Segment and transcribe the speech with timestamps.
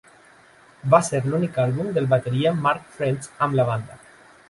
[0.93, 4.05] Va ser l'únic àlbum del bateria Mark French amb la banda.